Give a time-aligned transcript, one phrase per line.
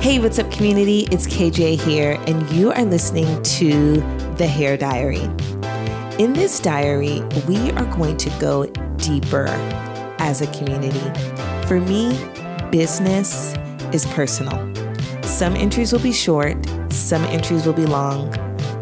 [0.00, 1.00] Hey, what's up, community?
[1.10, 3.96] It's KJ here, and you are listening to
[4.36, 5.24] The Hair Diary.
[6.18, 8.64] In this diary, we are going to go
[8.96, 9.44] deeper
[10.18, 11.02] as a community.
[11.68, 12.18] For me,
[12.70, 13.54] business
[13.92, 14.56] is personal.
[15.22, 16.56] Some entries will be short,
[16.90, 18.34] some entries will be long,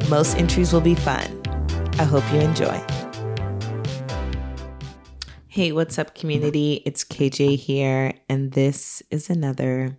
[0.09, 1.43] most entries will be fun.
[1.99, 2.81] I hope you enjoy.
[5.49, 6.81] Hey, what's up, community?
[6.87, 9.99] It's KJ here, and this is another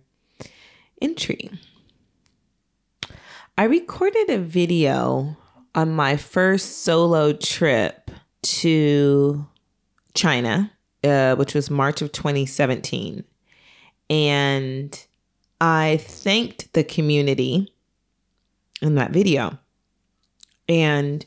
[1.00, 1.50] entry.
[3.60, 5.36] I recorded a video
[5.74, 8.10] on my first solo trip
[8.42, 9.46] to
[10.14, 10.72] China,
[11.04, 13.22] uh, which was March of 2017.
[14.08, 15.06] And
[15.60, 17.70] I thanked the community
[18.80, 19.58] in that video.
[20.66, 21.26] And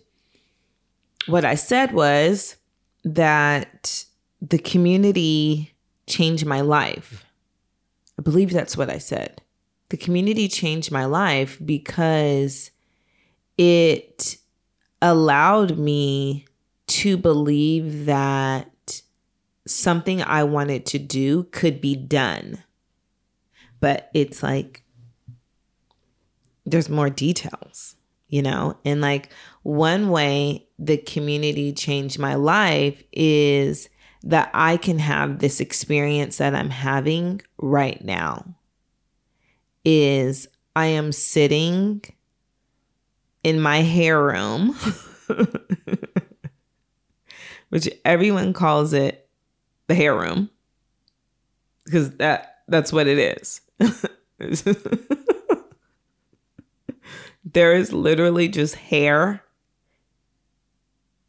[1.27, 2.55] what I said was
[3.03, 4.05] that
[4.41, 5.75] the community
[6.07, 7.25] changed my life.
[8.17, 9.42] I believe that's what I said
[9.93, 12.71] the community changed my life because
[13.59, 14.37] it
[15.03, 16.47] allowed me
[16.87, 19.03] to believe that
[19.67, 22.63] something I wanted to do could be done.
[23.79, 24.83] But it's like,
[26.65, 27.95] there's more details,
[28.29, 28.79] you know?
[28.83, 29.29] And like,
[29.61, 33.89] one way the community changed my life is
[34.23, 38.55] that I can have this experience that I'm having right now
[39.85, 42.01] is I am sitting
[43.43, 44.75] in my hair room,
[47.69, 49.27] which everyone calls it
[49.87, 50.49] the hair room
[51.85, 53.61] because that that's what it is.
[57.43, 59.43] there is literally just hair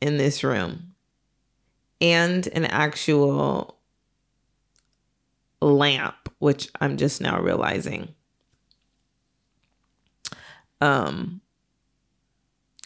[0.01, 0.95] in this room
[2.01, 3.79] and an actual
[5.61, 8.15] lamp, which I'm just now realizing
[10.81, 11.41] um,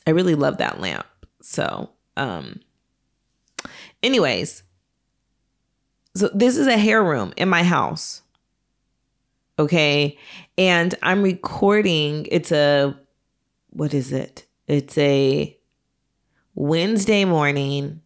[0.07, 1.07] I really love that lamp.
[1.43, 2.61] So, um,
[4.03, 4.63] anyways,
[6.15, 8.23] so this is a hair room in my house.
[9.59, 10.19] Okay.
[10.57, 12.97] And I'm recording, it's a,
[13.71, 14.47] what is it?
[14.67, 15.57] It's a
[16.55, 18.03] Wednesday morning.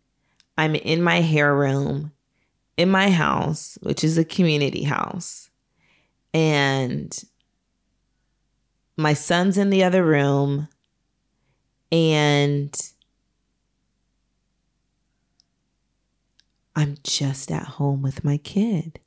[0.58, 2.12] I'm in my hair room
[2.76, 5.50] in my house, which is a community house.
[6.34, 7.16] And
[9.02, 10.68] my son's in the other room
[11.90, 12.92] and
[16.74, 18.98] I'm just at home with my kid.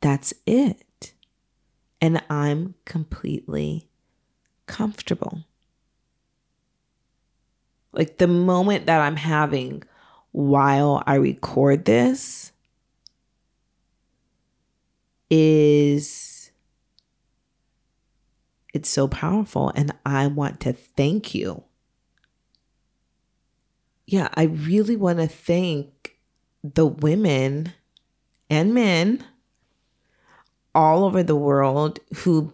[0.00, 1.12] That's it.
[2.00, 3.88] And I'm completely
[4.66, 5.44] comfortable.
[7.92, 9.82] Like the moment that I'm having
[10.32, 12.52] while I record this
[15.30, 16.50] is
[18.72, 21.64] it's so powerful and I want to thank you.
[24.06, 26.16] Yeah, I really want to thank
[26.62, 27.72] the women
[28.48, 29.24] and men
[30.74, 32.52] all over the world who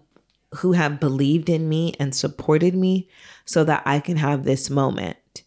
[0.56, 3.08] who have believed in me and supported me
[3.44, 5.42] so that I can have this moment.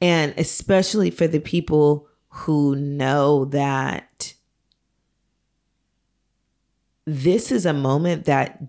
[0.00, 4.34] And especially for the people who know that
[7.06, 8.62] this is a moment that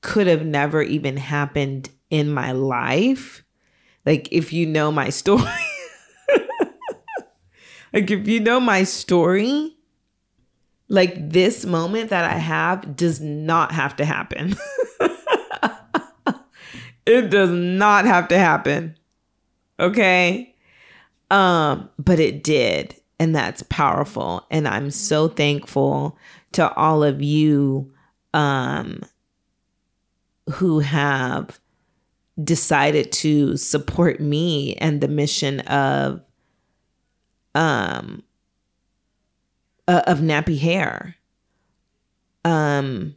[0.00, 3.44] could have never even happened in my life.
[4.06, 5.42] Like, if you know my story,
[7.92, 9.76] like, if you know my story,
[10.88, 14.56] like, this moment that I have does not have to happen.
[17.06, 18.96] it does not have to happen.
[19.78, 20.54] Okay.
[21.30, 22.96] Um, but it did.
[23.18, 24.46] And that's powerful.
[24.50, 26.16] And I'm so thankful
[26.52, 27.92] to all of you
[28.34, 29.02] um,
[30.50, 31.60] who have
[32.42, 36.22] decided to support me and the mission of
[37.54, 38.22] um
[39.88, 41.16] uh, of Knappy Hair.
[42.44, 43.16] Um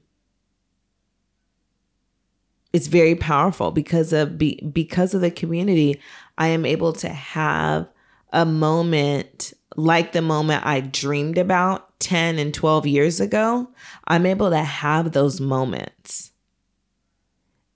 [2.73, 5.99] it's very powerful because of be, because of the community
[6.37, 7.87] i am able to have
[8.33, 13.69] a moment like the moment I dreamed about 10 and 12 years ago,
[14.07, 16.31] I'm able to have those moments.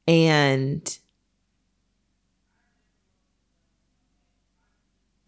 [0.07, 0.98] And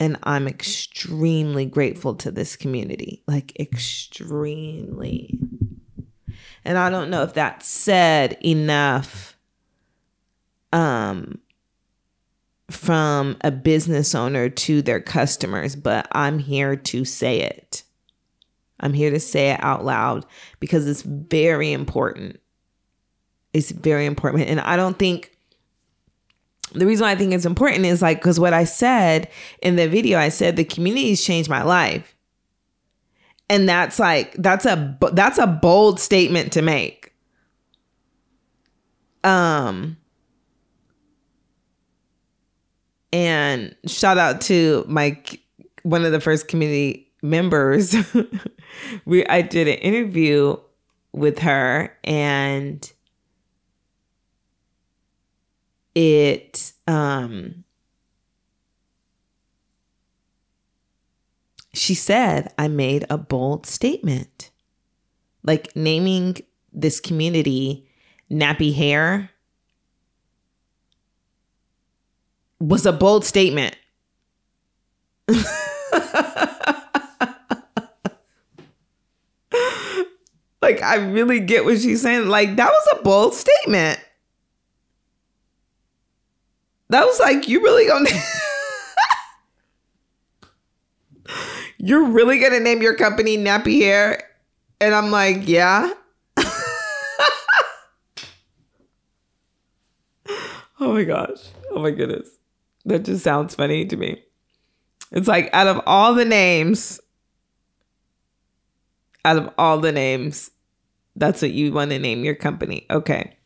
[0.01, 3.23] and I'm extremely grateful to this community.
[3.27, 5.37] Like extremely.
[6.63, 9.37] And I don't know if that said enough
[10.71, 11.39] um
[12.69, 17.83] from a business owner to their customers, but I'm here to say it.
[18.79, 20.25] I'm here to say it out loud
[20.59, 22.39] because it's very important.
[23.53, 24.47] It's very important.
[24.47, 25.35] And I don't think
[26.73, 29.29] the reason I think it's important is like because what I said
[29.61, 32.15] in the video, I said the community's changed my life.
[33.49, 37.13] And that's like that's a that's a bold statement to make.
[39.23, 39.97] Um
[43.49, 45.21] and shout out to my
[45.83, 47.95] one of the first community members.
[49.05, 50.55] we I did an interview
[51.11, 52.91] with her and
[55.95, 57.63] it um
[61.73, 64.51] she said I made a bold statement.
[65.43, 66.37] Like naming
[66.71, 67.87] this community
[68.29, 69.31] Knappy Hair
[72.59, 73.75] was a bold statement.
[80.61, 82.27] like I really get what she's saying.
[82.27, 83.99] Like that was a bold statement.
[86.89, 88.09] That was like you really gonna
[91.77, 94.23] You're really gonna name your company Knappy Hair?
[94.81, 95.93] And I'm like, yeah.
[100.79, 101.39] oh my gosh.
[101.71, 102.29] Oh my goodness.
[102.85, 104.23] That just sounds funny to me.
[105.11, 106.99] It's like out of all the names,
[109.25, 110.51] out of all the names,
[111.15, 112.85] that's what you want to name your company.
[112.89, 113.37] Okay.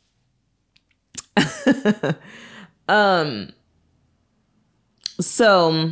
[2.88, 3.50] um
[5.20, 5.92] so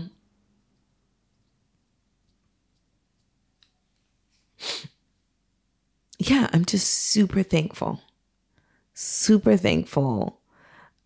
[6.20, 8.02] yeah, I'm just super thankful.
[8.94, 10.42] Super thankful.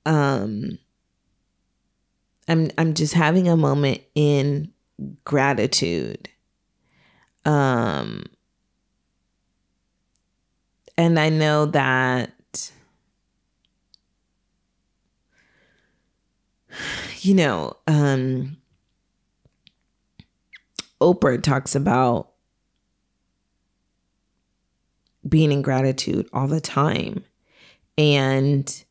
[0.06, 0.80] Um
[2.48, 4.72] I'm I'm just having a moment in
[5.24, 6.30] gratitude.
[7.44, 8.24] Um
[10.98, 12.72] and I know that
[17.22, 18.58] you know, um
[21.02, 22.32] Oprah talks about
[25.28, 27.24] being in gratitude all the time
[27.98, 28.85] and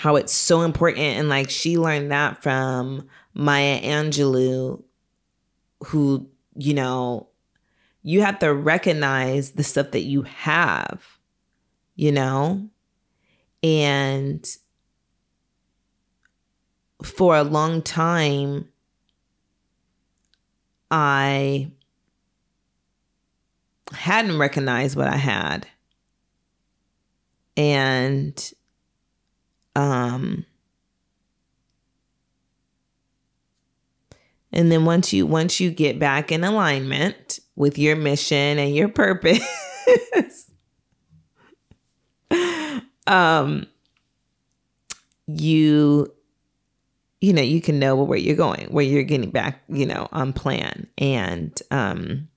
[0.00, 4.82] how it's so important and like she learned that from Maya Angelou
[5.86, 6.26] who
[6.56, 7.28] you know
[8.02, 11.18] you have to recognize the stuff that you have
[11.96, 12.68] you know
[13.62, 14.56] and
[17.02, 18.68] for a long time
[20.90, 21.70] I
[23.92, 25.66] hadn't recognized what I had.
[27.56, 28.52] And
[29.76, 30.44] um
[34.52, 38.88] and then once you once you get back in alignment with your mission and your
[38.88, 39.40] purpose
[43.06, 43.66] um
[45.26, 46.12] you
[47.20, 50.32] you know you can know where you're going where you're getting back you know on
[50.32, 50.86] plan.
[50.98, 52.28] And um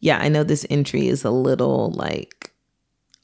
[0.00, 2.37] yeah, I know this entry is a little like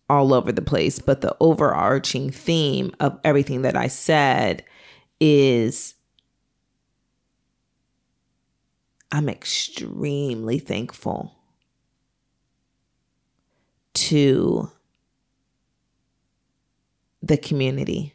[0.09, 4.65] all over the place, but the overarching theme of everything that I said
[5.21, 5.95] is
[9.11, 11.35] I'm extremely thankful
[13.95, 14.71] to
[17.23, 18.15] the community.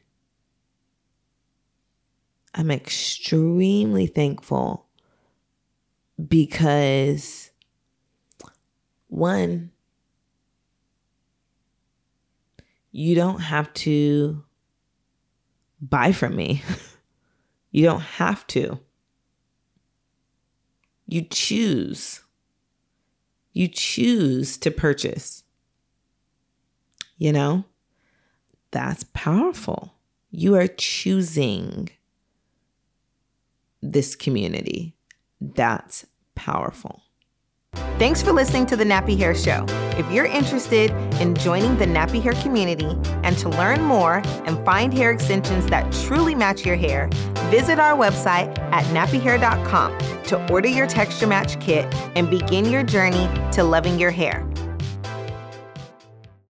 [2.54, 4.88] I'm extremely thankful
[6.28, 7.52] because
[9.08, 9.72] one,
[12.92, 14.44] you don't have to
[15.82, 16.64] buy from me.
[17.72, 18.80] you don't have to.
[21.08, 22.22] You choose.
[23.54, 25.44] You choose to purchase.
[27.18, 27.66] You know,
[28.72, 29.94] that's powerful.
[30.32, 31.90] You are choosing
[33.82, 34.96] this community.
[35.42, 36.06] That's
[36.36, 37.04] powerful.
[37.98, 39.66] Thanks for listening to the Knappy Hair Show.
[39.98, 44.94] If you're interested in joining the Knappy Hair community and to learn more and find
[44.94, 47.10] hair extensions that truly match your hair,
[47.50, 53.30] visit our website at KnappyHair.com to order your texture match kit and begin your journey
[53.52, 54.49] to loving your hair.